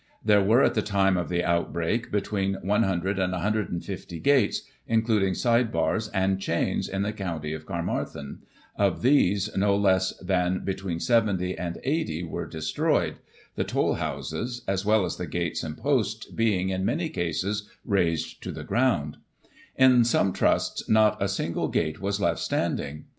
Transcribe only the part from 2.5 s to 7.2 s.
100 and 150 gates, including side bars and chains, in the